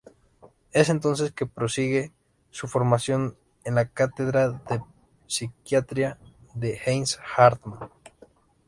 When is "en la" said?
3.63-3.87